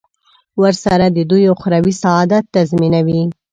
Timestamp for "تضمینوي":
2.55-3.21